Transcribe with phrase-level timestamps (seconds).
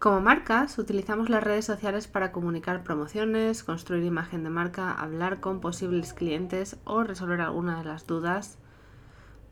[0.00, 5.60] Como marcas, utilizamos las redes sociales para comunicar promociones, construir imagen de marca, hablar con
[5.60, 8.56] posibles clientes o resolver alguna de las dudas.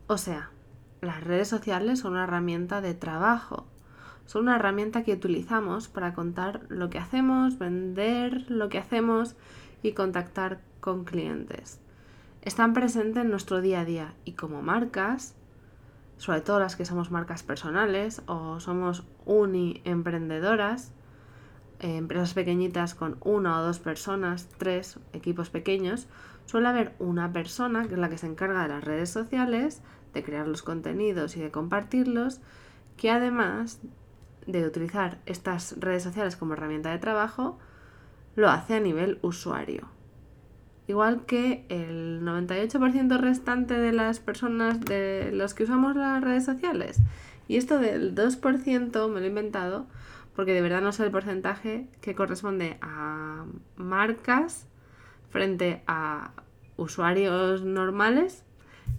[0.07, 0.49] O sea,
[1.01, 3.67] las redes sociales son una herramienta de trabajo.
[4.25, 9.35] Son una herramienta que utilizamos para contar lo que hacemos, vender lo que hacemos
[9.83, 11.79] y contactar con clientes.
[12.41, 15.35] Están presentes en nuestro día a día y como marcas
[16.19, 20.91] sobre todo las que somos marcas personales o somos uni-emprendedoras,
[21.79, 26.07] eh, empresas pequeñitas con una o dos personas, tres equipos pequeños,
[26.45, 29.83] suele haber una persona que es la que se encarga de las redes sociales,
[30.13, 32.41] de crear los contenidos y de compartirlos,
[32.97, 33.79] que además
[34.47, 37.59] de utilizar estas redes sociales como herramienta de trabajo,
[38.35, 39.89] lo hace a nivel usuario
[40.89, 46.99] igual que el 98% restante de las personas de los que usamos las redes sociales.
[47.49, 49.87] Y esto del 2% me lo he inventado
[50.35, 54.67] porque de verdad no sé el porcentaje que corresponde a marcas
[55.31, 56.31] frente a
[56.77, 58.45] usuarios normales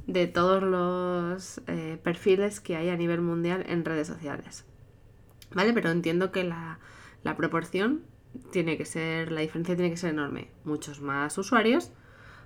[0.09, 4.65] de todos los eh, perfiles que hay a nivel mundial en redes sociales.
[5.53, 5.73] ¿Vale?
[5.73, 6.81] Pero entiendo que la,
[7.23, 8.03] la proporción
[8.51, 10.51] tiene que ser, la diferencia tiene que ser enorme.
[10.65, 11.93] Muchos más usuarios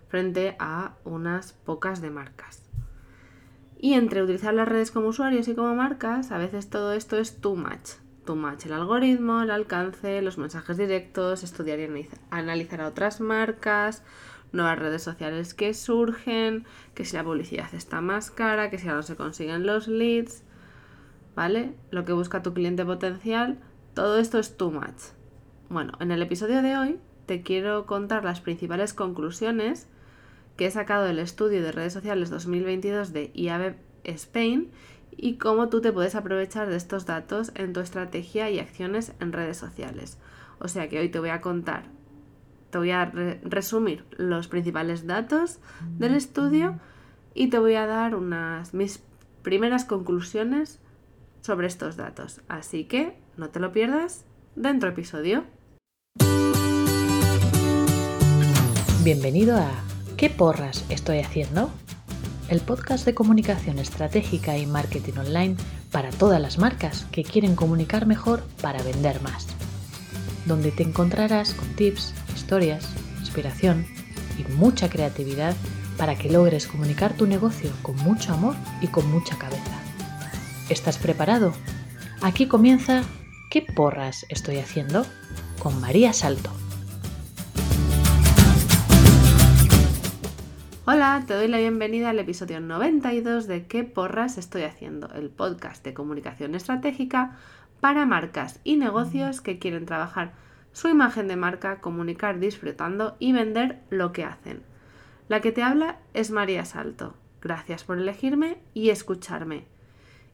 [0.08, 2.63] frente a unas pocas de marcas.
[3.84, 7.42] Y entre utilizar las redes como usuarios y como marcas, a veces todo esto es
[7.42, 7.98] too much.
[8.24, 14.02] Too much el algoritmo, el alcance, los mensajes directos, estudiar y analizar a otras marcas,
[14.52, 18.94] nuevas redes sociales que surgen, que si la publicidad está más cara, que si ya
[18.94, 20.44] no se consiguen los leads,
[21.36, 21.74] ¿vale?
[21.90, 23.58] Lo que busca tu cliente potencial,
[23.92, 25.12] todo esto es too much.
[25.68, 29.88] Bueno, en el episodio de hoy te quiero contar las principales conclusiones
[30.56, 34.70] que he sacado del estudio de redes sociales 2022 de IAB Spain
[35.10, 39.32] y cómo tú te puedes aprovechar de estos datos en tu estrategia y acciones en
[39.32, 40.18] redes sociales.
[40.58, 41.84] O sea que hoy te voy a contar,
[42.70, 43.06] te voy a
[43.42, 45.58] resumir los principales datos
[45.98, 46.78] del estudio
[47.34, 49.02] y te voy a dar unas mis
[49.42, 50.80] primeras conclusiones
[51.40, 52.40] sobre estos datos.
[52.48, 54.24] Así que no te lo pierdas
[54.56, 55.44] dentro episodio.
[59.02, 61.70] Bienvenido a ¿Qué porras estoy haciendo?
[62.48, 65.56] El podcast de comunicación estratégica y marketing online
[65.90, 69.48] para todas las marcas que quieren comunicar mejor para vender más.
[70.46, 72.88] Donde te encontrarás con tips, historias,
[73.18, 73.86] inspiración
[74.38, 75.56] y mucha creatividad
[75.98, 79.80] para que logres comunicar tu negocio con mucho amor y con mucha cabeza.
[80.68, 81.52] ¿Estás preparado?
[82.22, 83.02] Aquí comienza
[83.50, 85.04] ¿Qué porras estoy haciendo?
[85.58, 86.50] con María Salto.
[90.86, 95.08] Hola, te doy la bienvenida al episodio 92 de ¿Qué porras estoy haciendo?
[95.14, 97.38] El podcast de comunicación estratégica
[97.80, 100.34] para marcas y negocios que quieren trabajar
[100.72, 104.62] su imagen de marca, comunicar disfrutando y vender lo que hacen.
[105.28, 107.14] La que te habla es María Salto.
[107.40, 109.64] Gracias por elegirme y escucharme.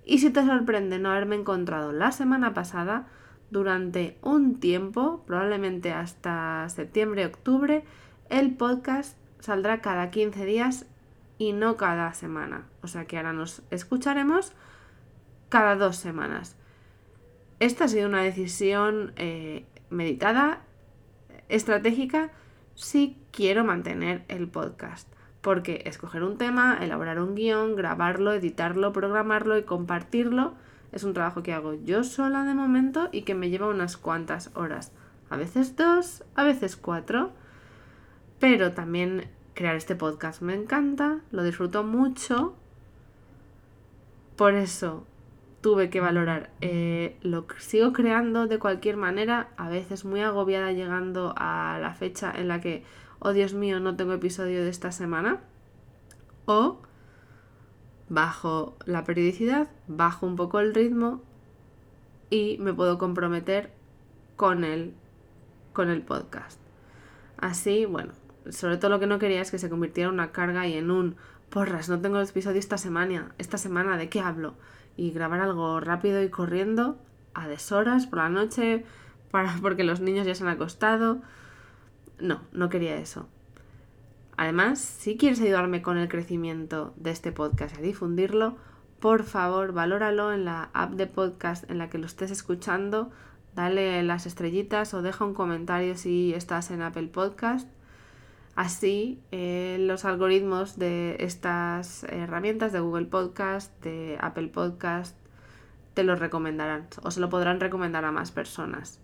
[0.05, 3.06] Y si te sorprende no haberme encontrado la semana pasada,
[3.53, 7.84] durante un tiempo, probablemente hasta septiembre-octubre,
[8.31, 10.87] el podcast saldrá cada 15 días
[11.39, 12.67] y no cada semana.
[12.83, 14.53] O sea que ahora nos escucharemos
[15.49, 16.56] cada dos semanas.
[17.59, 20.61] Esta ha sido una decisión eh, meditada,
[21.49, 22.31] estratégica,
[22.75, 25.09] si quiero mantener el podcast.
[25.41, 30.55] Porque escoger un tema, elaborar un guion, grabarlo, editarlo, programarlo y compartirlo
[30.93, 34.50] es un trabajo que hago yo sola de momento y que me lleva unas cuantas
[34.55, 34.93] horas.
[35.29, 37.33] A veces dos, a veces cuatro.
[38.41, 42.56] Pero también crear este podcast me encanta, lo disfruto mucho.
[44.37, 45.06] Por eso
[45.61, 46.50] tuve que valorar.
[46.62, 52.33] Eh, lo sigo creando de cualquier manera, a veces muy agobiada llegando a la fecha
[52.34, 52.83] en la que,
[53.19, 55.41] oh Dios mío, no tengo episodio de esta semana.
[56.47, 56.79] O
[58.09, 61.23] bajo la periodicidad, bajo un poco el ritmo
[62.31, 63.71] y me puedo comprometer
[64.37, 64.94] con el,
[65.75, 66.59] con el podcast.
[67.37, 68.12] Así, bueno,
[68.48, 70.90] sobre todo lo que no quería es que se convirtiera en una carga y en
[70.90, 71.16] un
[71.50, 74.54] porras, no tengo el episodio esta semana, esta semana, ¿de qué hablo?
[74.96, 76.98] Y grabar algo rápido y corriendo
[77.34, 78.84] a deshoras por la noche
[79.31, 81.20] para, porque los niños ya se han acostado.
[82.20, 83.28] No, no quería eso.
[84.37, 88.56] Además, si quieres ayudarme con el crecimiento de este podcast y a difundirlo,
[88.98, 93.10] por favor, valóralo en la app de podcast en la que lo estés escuchando,
[93.54, 97.69] dale las estrellitas o deja un comentario si estás en Apple Podcast.
[98.61, 105.17] Así, eh, los algoritmos de estas herramientas de Google Podcast, de Apple Podcast,
[105.95, 109.01] te lo recomendarán o se lo podrán recomendar a más personas.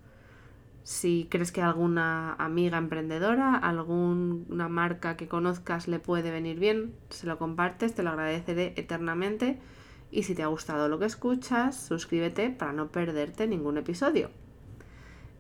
[0.83, 7.27] Si crees que alguna amiga emprendedora, alguna marca que conozcas le puede venir bien, se
[7.27, 9.59] lo compartes, te lo agradeceré eternamente.
[10.11, 14.29] Y si te ha gustado lo que escuchas, suscríbete para no perderte ningún episodio.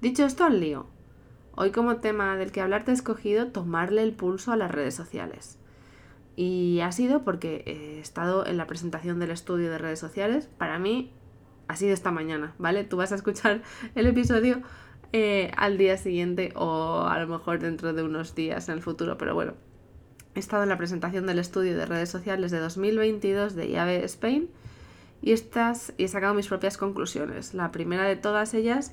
[0.00, 0.95] Dicho esto, al lío.
[1.58, 4.94] Hoy como tema del que hablar te he escogido tomarle el pulso a las redes
[4.94, 5.58] sociales.
[6.36, 10.50] Y ha sido porque he estado en la presentación del estudio de redes sociales.
[10.58, 11.14] Para mí
[11.66, 12.84] ha sido esta mañana, ¿vale?
[12.84, 13.62] Tú vas a escuchar
[13.94, 14.60] el episodio
[15.14, 19.16] eh, al día siguiente o a lo mejor dentro de unos días en el futuro,
[19.16, 19.54] pero bueno.
[20.34, 24.50] He estado en la presentación del estudio de redes sociales de 2022 de IAB Spain
[25.22, 27.54] y, estas, y he sacado mis propias conclusiones.
[27.54, 28.92] La primera de todas ellas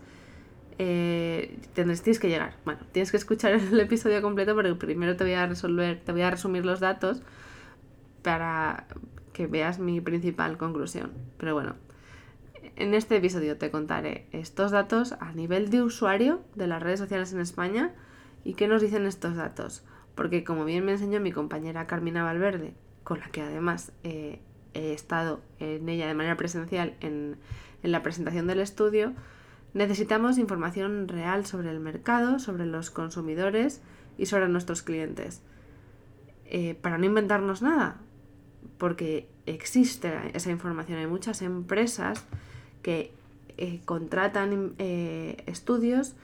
[0.77, 2.55] eh, tienes que llegar.
[2.65, 6.21] Bueno, tienes que escuchar el episodio completo porque primero te voy a resolver, te voy
[6.21, 7.21] a resumir los datos
[8.21, 8.87] para
[9.33, 11.11] que veas mi principal conclusión.
[11.37, 11.75] Pero bueno,
[12.75, 17.33] en este episodio te contaré estos datos a nivel de usuario de las redes sociales
[17.33, 17.93] en España
[18.43, 19.83] y qué nos dicen estos datos.
[20.15, 22.73] Porque como bien me enseñó mi compañera Carmina Valverde,
[23.03, 24.39] con la que además eh,
[24.73, 27.37] he estado en ella de manera presencial en,
[27.81, 29.13] en la presentación del estudio,
[29.73, 33.81] Necesitamos información real sobre el mercado, sobre los consumidores
[34.17, 35.41] y sobre nuestros clientes.
[36.45, 37.97] Eh, para no inventarnos nada,
[38.77, 40.99] porque existe esa información.
[40.99, 42.23] Hay muchas empresas
[42.83, 43.11] que
[43.57, 46.15] eh, contratan eh, estudios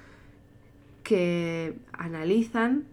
[1.03, 2.85] que analizan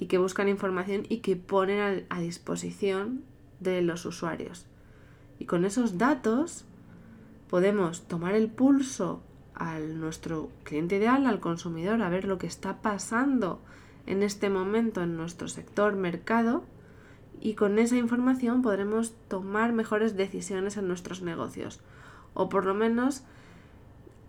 [0.00, 3.22] y que buscan información y que ponen a disposición
[3.60, 4.66] de los usuarios.
[5.38, 6.64] Y con esos datos
[7.50, 9.22] podemos tomar el pulso
[9.54, 13.60] al nuestro cliente ideal, al consumidor, a ver lo que está pasando
[14.06, 16.64] en este momento en nuestro sector mercado
[17.40, 21.80] y con esa información podremos tomar mejores decisiones en nuestros negocios
[22.34, 23.24] o por lo menos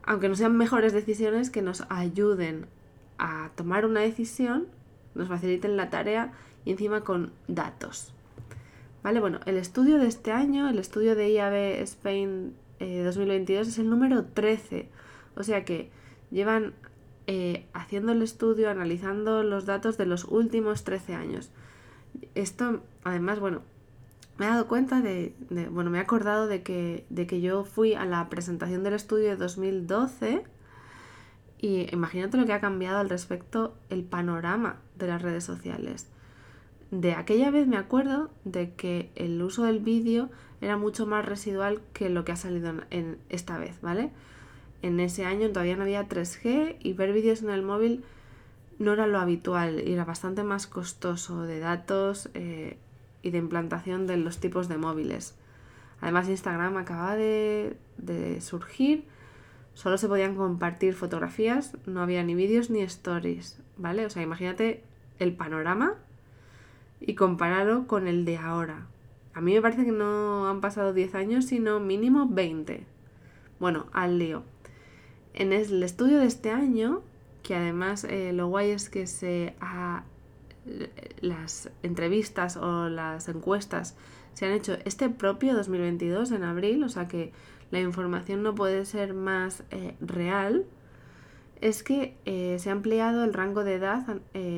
[0.06, 2.68] aunque no sean mejores decisiones que nos ayuden
[3.18, 4.68] a tomar una decisión,
[5.16, 6.31] nos faciliten la tarea
[6.63, 8.13] y encima con datos.
[9.01, 13.80] Vale, bueno, el estudio de este año, el estudio de IAB Spain 2022 eh, es
[13.80, 14.89] el número 13
[15.35, 15.91] o sea que
[16.31, 16.73] llevan
[17.27, 21.51] eh, haciendo el estudio, analizando los datos de los últimos 13 años.
[22.35, 23.61] Esto, además, bueno,
[24.37, 25.33] me he dado cuenta de,
[25.71, 29.29] bueno, me he acordado de que, de que yo fui a la presentación del estudio
[29.29, 30.43] de 2012
[31.59, 36.07] y imagínate lo que ha cambiado al respecto el panorama de las redes sociales.
[36.91, 40.29] De aquella vez me acuerdo de que el uso del vídeo
[40.61, 44.11] era mucho más residual que lo que ha salido en esta vez, ¿vale?
[44.81, 48.04] En ese año todavía no había 3G y ver vídeos en el móvil
[48.77, 52.77] no era lo habitual y era bastante más costoso de datos eh,
[53.22, 55.36] y de implantación de los tipos de móviles.
[56.01, 59.06] Además Instagram acababa de, de surgir,
[59.74, 64.06] solo se podían compartir fotografías, no había ni vídeos ni stories, ¿vale?
[64.06, 64.83] O sea, imagínate
[65.19, 65.95] el panorama
[67.00, 68.88] y compararlo con el de ahora.
[69.33, 72.86] A mí me parece que no han pasado 10 años, sino mínimo 20.
[73.60, 74.44] Bueno, al lío.
[75.37, 77.01] En el estudio de este año,
[77.43, 79.53] que además eh, lo guay es que se
[81.19, 83.95] las entrevistas o las encuestas
[84.33, 87.33] se han hecho este propio 2022 en abril, o sea que
[87.69, 90.65] la información no puede ser más eh, real,
[91.59, 94.06] es que eh, se ha ampliado el rango de edad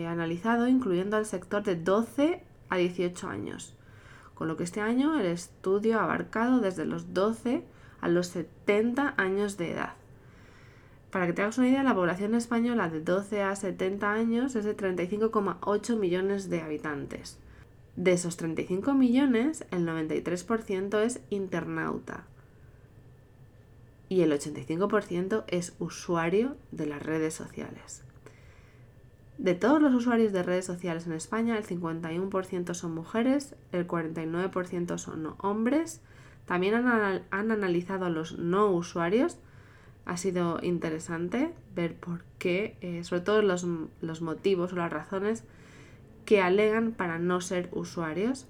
[0.08, 3.76] analizado, incluyendo al sector de 12 a 18 años,
[4.36, 7.66] con lo que este año el estudio ha abarcado desde los 12
[8.00, 9.97] a los 70 años de edad.
[11.12, 14.66] Para que te hagas una idea, la población española de 12 a 70 años es
[14.66, 17.40] de 35,8 millones de habitantes.
[17.96, 22.26] De esos 35 millones, el 93% es internauta
[24.10, 28.04] y el 85% es usuario de las redes sociales.
[29.38, 34.98] De todos los usuarios de redes sociales en España, el 51% son mujeres, el 49%
[34.98, 36.02] son hombres.
[36.46, 39.38] También han, analizado a los no usuarios
[40.08, 43.68] ha sido interesante ver por qué, eh, sobre todo los,
[44.02, 45.44] los motivos o las razones
[46.26, 48.48] que alegan para no ser usuarios.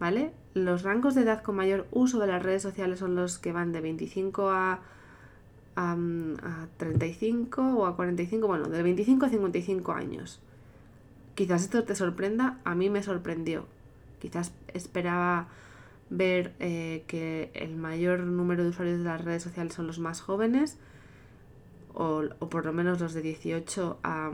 [0.00, 0.32] ¿Vale?
[0.54, 3.70] Los rangos de edad con mayor uso de las redes sociales son los que van
[3.70, 4.80] de 25 a,
[5.76, 5.96] a,
[6.78, 10.40] 35 o a 45, bueno, de 25 a 55 años.
[11.36, 13.66] Quizás esto te sorprenda, a mí me sorprendió.
[14.18, 15.46] Quizás esperaba
[16.16, 20.20] ver eh, que el mayor número de usuarios de las redes sociales son los más
[20.20, 20.78] jóvenes,
[21.92, 24.30] o, por lo menos los de 18 a,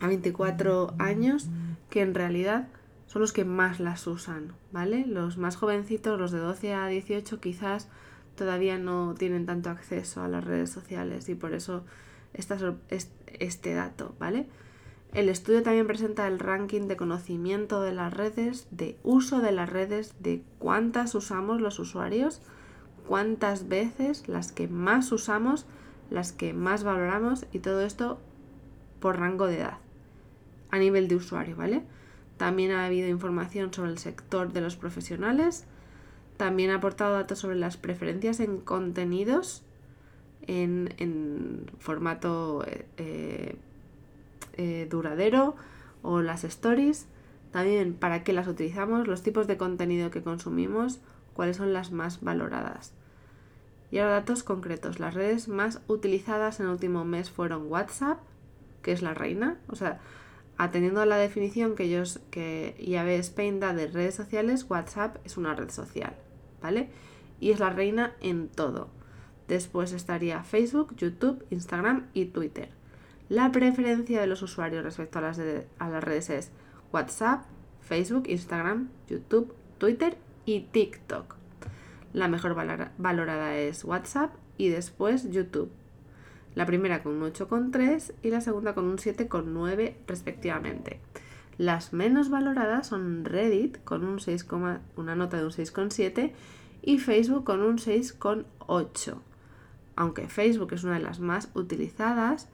[0.00, 1.48] a 24 años,
[1.90, 2.68] que en realidad
[3.06, 5.04] son los que más las usan, ¿vale?
[5.06, 7.88] Los más jovencitos, los de 12 a 18, quizás
[8.36, 11.84] todavía no tienen tanto acceso a las redes sociales y por eso
[12.32, 14.46] este dato, ¿vale?
[15.12, 19.68] El estudio también presenta el ranking de conocimiento de las redes, de uso de las
[19.68, 22.40] redes, de cuántas usamos los usuarios,
[23.08, 25.66] cuántas veces, las que más usamos,
[26.10, 28.20] las que más valoramos y todo esto
[29.00, 29.78] por rango de edad,
[30.70, 31.82] a nivel de usuario, ¿vale?
[32.36, 35.64] También ha habido información sobre el sector de los profesionales,
[36.36, 39.64] también ha aportado datos sobre las preferencias en contenidos
[40.46, 43.56] en, formato eh, eh,
[44.54, 45.56] eh, duradero
[46.02, 47.06] o las stories,
[47.50, 51.00] también para qué las utilizamos, los tipos de contenido que consumimos,
[51.34, 52.92] cuáles son las más valoradas.
[53.90, 55.00] Y ahora datos concretos.
[55.00, 58.20] Las redes más utilizadas en el último mes fueron WhatsApp,
[58.82, 60.00] que es la reina, o sea,
[60.56, 65.36] atendiendo a la definición que ellos, que IAB Spain da de redes sociales, WhatsApp es
[65.36, 66.14] una red social,
[66.62, 66.90] ¿vale?
[67.40, 68.88] Y es la reina en todo.
[69.48, 72.79] Después estaría Facebook, YouTube, Instagram y Twitter.
[73.30, 75.38] La preferencia de los usuarios respecto a las,
[76.04, 76.50] redes es
[76.92, 77.44] WhatsApp,
[77.80, 81.36] Facebook, Instagram, YouTube, Twitter y TikTok.
[82.12, 82.56] La mejor
[82.98, 85.70] valorada es WhatsApp y después YouTube.
[86.56, 90.98] La primera con un 8,3 y la segunda con un 7,9 respectivamente.
[91.56, 94.48] Las menos valoradas son Reddit con un 6,
[94.96, 96.32] una nota de un 6,7
[96.82, 99.14] y Facebook con un 6,8.
[99.94, 102.48] Aunque Facebook es una de las más utilizadas,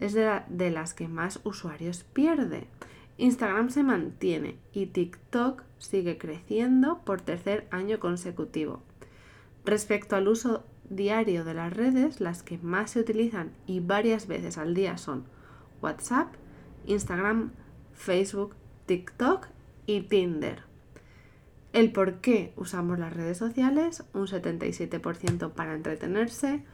[0.00, 2.66] es de, las que más usuarios pierde.
[3.18, 8.82] Instagram se mantiene y TikTok sigue creciendo por tercer año consecutivo.
[9.64, 14.56] Respecto al uso diario de las redes, las que más se utilizan y varias veces
[14.56, 15.24] al día son
[15.82, 16.34] WhatsApp,
[16.86, 17.52] Instagram,
[17.92, 19.48] Facebook, TikTok
[19.86, 20.62] y Tinder.
[21.72, 26.64] El por qué usamos las redes sociales, un 77% para entretenerse,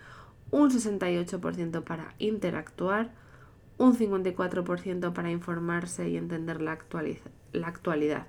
[0.56, 3.10] un 68% para interactuar,
[3.76, 8.26] un 54% para informarse y entender la, actualidad,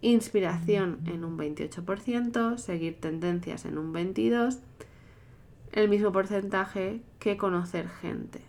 [0.00, 4.60] inspiración en un 28%, seguir tendencias en un 22%,
[5.72, 8.40] el mismo porcentaje que conocer gente.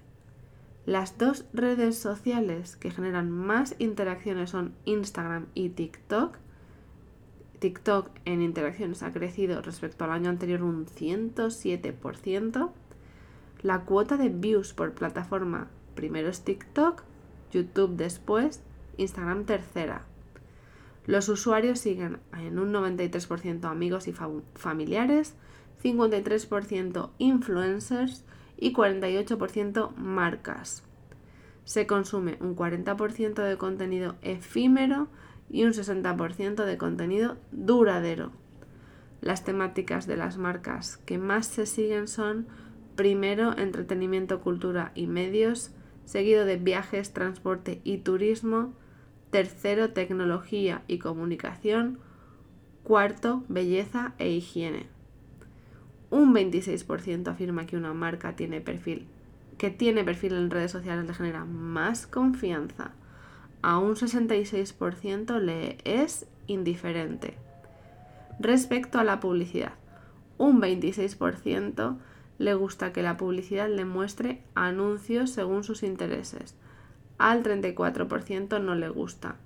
[0.85, 6.37] Las dos redes sociales que generan más interacciones son Instagram y TikTok.
[7.59, 12.71] TikTok en interacciones ha crecido respecto al año anterior un 107%.
[13.63, 17.03] La cuota de views por plataforma primero es TikTok,
[17.51, 18.61] YouTube después,
[18.97, 20.03] Instagram tercera.
[21.05, 24.13] Los usuarios siguen en un 93% amigos y
[24.55, 25.35] familiares,
[25.81, 28.25] 53% influencers
[28.57, 30.83] y 48% marcas.
[31.63, 35.07] Se consume un 40% de contenido efímero
[35.49, 38.31] y un 60% de contenido duradero.
[39.21, 42.47] Las temáticas de las marcas que más se siguen son
[42.95, 45.71] Primero, entretenimiento, cultura y medios.
[46.05, 48.73] Seguido de viajes, transporte y turismo.
[49.31, 51.99] Tercero, tecnología y comunicación.
[52.83, 54.87] Cuarto, belleza e higiene.
[56.11, 59.07] Un 26% afirma que una marca tiene perfil,
[59.57, 62.91] que tiene perfil en redes sociales le genera más confianza.
[63.63, 67.35] A un 66% le es indiferente.
[68.39, 69.73] Respecto a la publicidad,
[70.37, 71.97] un 26%
[72.43, 76.55] le gusta que la publicidad le muestre anuncios según sus intereses.
[77.17, 79.37] Al 34% no le gusta.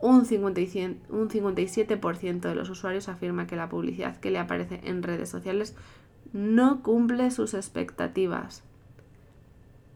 [0.00, 5.76] Un, 57% de los usuarios afirma que la publicidad que le aparece en redes sociales
[6.32, 8.62] no cumple sus expectativas.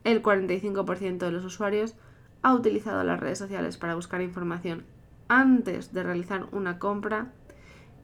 [0.04, 1.94] El 45% de los usuarios
[2.42, 4.84] ha utilizado las redes sociales para buscar información
[5.28, 7.32] antes de realizar una compra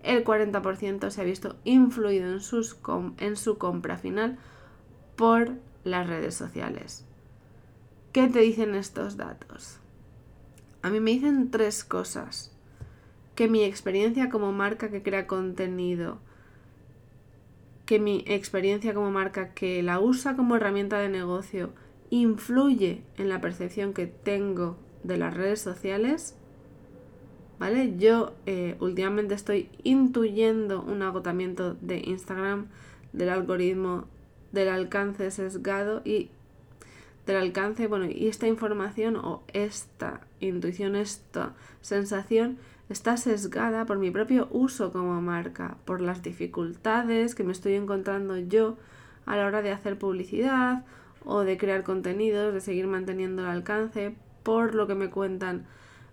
[0.04, 2.40] el 40% se ha visto influido en,
[3.18, 4.38] en su compra final
[5.16, 7.06] por las redes sociales.
[8.12, 9.80] ¿Qué te dicen estos datos?
[10.82, 12.52] A mí me dicen tres cosas.
[13.34, 16.20] Que mi experiencia como marca que crea contenido,
[17.86, 21.72] que mi experiencia como marca que la usa como herramienta de negocio
[22.10, 26.36] influye en la percepción que tengo de las redes sociales
[27.58, 27.94] ¿vale?
[27.98, 32.66] Yo eh, últimamente estoy intuyendo un agotamiento de Instagram,
[33.12, 34.06] del algoritmo,
[34.52, 36.30] del alcance sesgado y
[37.26, 42.58] del alcance, bueno, y esta información o esta intuición, esta sensación
[42.90, 48.36] está sesgada por mi propio uso como marca, por las dificultades que me estoy encontrando
[48.36, 48.76] yo
[49.24, 50.84] a la hora de hacer publicidad
[51.24, 55.64] o de crear contenidos, de seguir manteniendo el alcance, por lo que me cuentan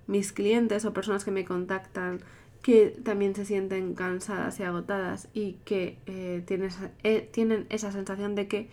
[0.08, 2.22] mis clientes o personas que me contactan
[2.62, 6.44] que también se sienten cansadas y agotadas y que eh,
[7.04, 8.70] eh, tienen esa sensación de que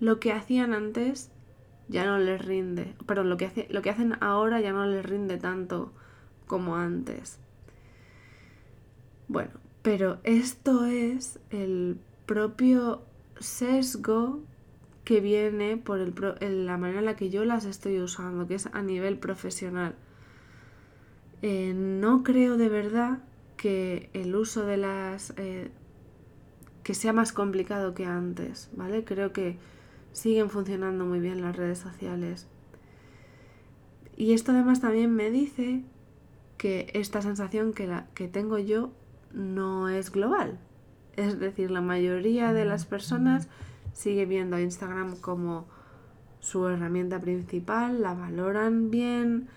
[0.00, 1.30] lo que hacían antes
[1.88, 5.38] ya no les rinde, pero lo que, lo que hacen ahora ya no les rinde
[5.38, 5.92] tanto
[6.46, 7.38] como antes.
[9.28, 13.02] Bueno, pero esto es el propio
[13.38, 14.40] sesgo
[15.04, 18.66] que viene por el la manera en la que yo las estoy usando, que es
[18.72, 19.94] a nivel profesional.
[21.42, 23.18] Eh, no creo de verdad
[23.56, 25.32] que el uso de las...
[25.36, 25.70] Eh,
[26.82, 29.04] que sea más complicado que antes, ¿vale?
[29.04, 29.58] Creo que
[30.12, 32.48] siguen funcionando muy bien las redes sociales.
[34.16, 35.82] Y esto además también me dice
[36.56, 38.90] que esta sensación que, la, que tengo yo
[39.32, 40.58] no es global.
[41.16, 43.48] Es decir, la mayoría de las personas
[43.92, 45.66] sigue viendo a Instagram como
[46.40, 49.48] su herramienta principal, la valoran bien,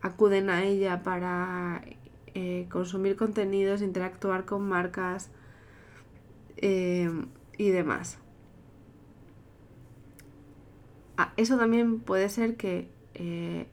[0.00, 1.82] acuden a ella para
[2.34, 5.30] eh, consumir contenidos, interactuar con marcas
[6.56, 7.10] eh,
[7.56, 8.18] y demás.
[11.16, 13.66] Ah, eso también puede ser que, eh,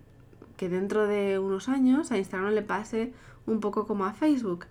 [0.58, 3.14] que dentro de unos años a Instagram le pase
[3.46, 4.66] un poco como a Facebook,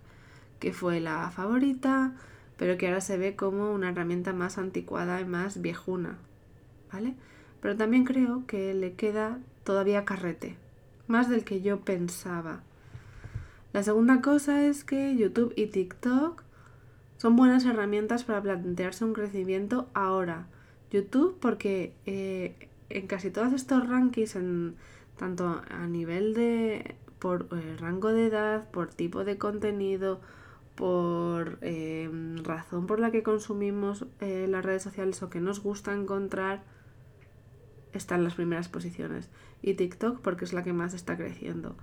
[0.59, 2.15] que fue la favorita,
[2.57, 6.17] pero que ahora se ve como una herramienta más anticuada y más viejuna,
[6.91, 7.15] ¿vale?
[7.61, 10.57] Pero también creo que le queda todavía carrete
[11.07, 12.61] más del que yo pensaba.
[13.73, 16.43] La segunda cosa es que YouTube y TikTok
[17.17, 20.47] son buenas herramientas para plantearse un crecimiento ahora.
[20.91, 24.75] YouTube porque eh, en casi todos estos rankings, en,
[25.17, 30.21] tanto a nivel de por eh, rango de edad, por tipo de contenido,
[30.75, 32.09] por eh,
[32.43, 36.63] razón por la que consumimos las redes sociales o que nos gusta encontrar,
[37.97, 39.29] está en las primeras posiciones.
[39.61, 41.75] Y TikTok porque es la que más está creciendo.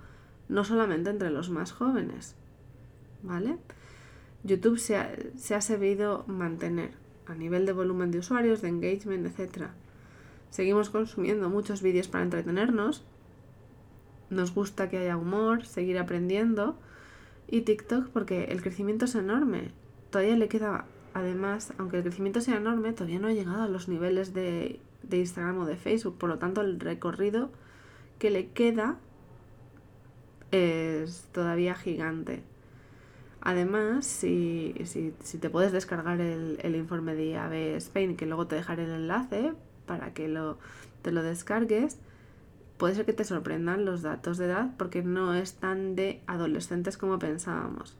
[0.49, 2.35] No solamente entre los más jóvenes.
[3.21, 3.57] ¿Vale?
[4.43, 6.91] YouTube se ha, se ha sabido mantener
[7.25, 9.67] a nivel de volumen de usuarios, de engagement, etc.
[10.49, 13.03] Seguimos consumiendo muchos vídeos para entretenernos.
[14.29, 16.77] Nos gusta que haya humor, seguir aprendiendo.
[17.47, 19.71] Y TikTok porque el crecimiento es enorme.
[20.09, 23.87] Todavía le queda, además, aunque el crecimiento sea enorme, todavía no ha llegado a los
[23.87, 26.17] niveles de de Instagram o de Facebook.
[26.17, 27.51] Por lo tanto, el recorrido
[28.19, 28.97] que le queda
[30.51, 32.43] es todavía gigante.
[33.41, 34.73] Además, si,
[35.41, 39.53] te puedes descargar el, informe de IAB Spain, que luego te dejaré el enlace
[39.85, 40.57] para que lo,
[41.01, 41.97] te lo descargues,
[42.77, 46.97] puede ser que te sorprendan los datos de edad porque no es tan de adolescentes
[46.97, 47.97] como pensábamos.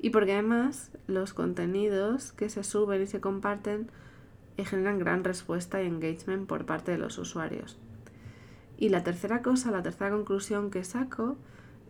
[0.00, 3.88] Y porque además los contenidos que se suben y se comparten
[4.56, 7.78] y generan gran respuesta y engagement por parte de los usuarios.
[8.76, 11.36] Y la tercera cosa, la tercera conclusión que saco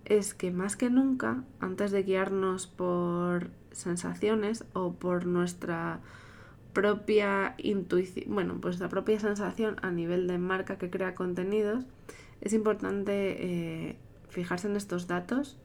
[0.04, 6.00] es que más que nunca, antes de guiarnos por sensaciones o por nuestra
[6.72, 11.84] propia intuición, bueno, pues la propia sensación a nivel de marca que crea contenidos,
[12.40, 13.96] es importante eh,
[14.28, 15.56] fijarse en estos datos,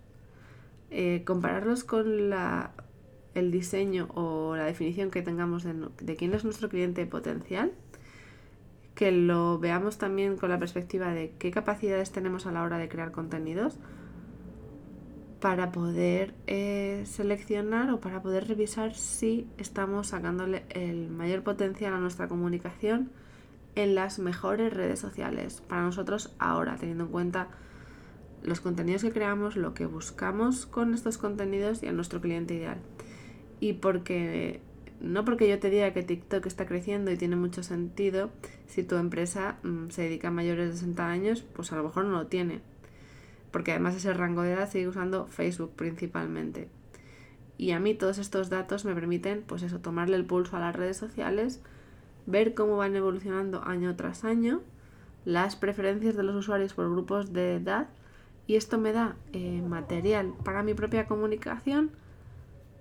[0.91, 2.71] eh, compararlos con la
[3.37, 7.71] el diseño o la definición que tengamos de, quién es nuestro cliente potencial,
[8.95, 12.89] que lo veamos también con la perspectiva de qué capacidades tenemos a la hora de
[12.89, 13.77] crear contenidos
[15.39, 21.99] para poder eh, seleccionar o para poder revisar si estamos sacándole el mayor potencial a
[21.99, 23.11] nuestra comunicación
[23.75, 25.61] en las mejores redes sociales.
[25.61, 27.49] Para nosotros ahora, teniendo en cuenta
[28.41, 32.79] los contenidos que creamos, lo que buscamos con estos contenidos y a nuestro cliente ideal
[33.59, 34.61] y porque
[34.99, 38.31] no porque yo te diga que TikTok está creciendo y tiene mucho sentido,
[38.67, 42.05] si tu empresa mm, se dedica a mayores de 60 años, pues a lo mejor
[42.05, 42.61] no lo tiene.
[43.51, 46.69] Porque además ese rango de edad sigue usando Facebook principalmente.
[47.57, 50.75] Y a mí todos estos datos me permiten, pues eso, tomarle el pulso a las
[50.75, 51.61] redes sociales,
[52.25, 54.61] ver cómo van evolucionando año tras año,
[55.25, 57.89] las preferencias de los usuarios por grupos de edad,
[58.45, 61.91] y esto me da eh, material para mi propia comunicación,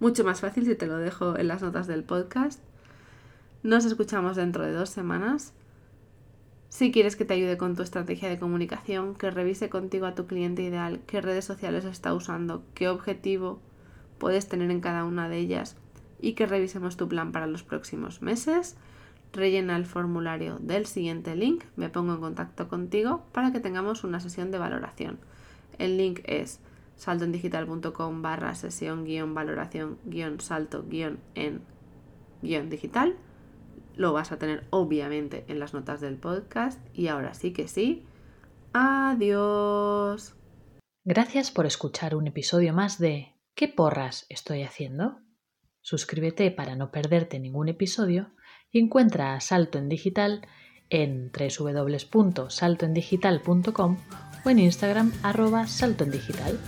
[0.00, 2.62] mucho más fácil si te lo dejo en las notas del podcast.
[3.62, 5.52] Nos escuchamos dentro de dos semanas.
[6.68, 10.26] Si quieres que te ayude con tu estrategia de comunicación, que revise contigo a tu
[10.26, 13.60] cliente ideal, qué redes sociales está usando, qué objetivo
[14.18, 15.76] puedes tener en cada una de ellas
[16.20, 18.76] y que revisemos tu plan para los próximos meses,
[19.32, 24.20] rellena el formulario del siguiente link, me pongo en contacto contigo para que tengamos una
[24.20, 25.18] sesión de valoración.
[25.78, 26.60] El link es
[26.96, 31.62] saltoendigital.com barra sesión guion valoración guion salto guion en
[32.42, 33.16] guion digital.
[33.94, 38.04] Lo vas a tener obviamente en las notas del podcast y ahora sí que sí.
[38.72, 40.34] Adiós.
[41.04, 45.18] Gracias por escuchar un episodio más de ¿Qué porras estoy haciendo?
[45.80, 48.34] Suscríbete para no perderte ningún episodio
[48.70, 50.46] y encuentra a Salto en Digital
[50.90, 53.96] en www.saltoendigital.com
[54.46, 56.58] o en Instagram arroba saltoendigital.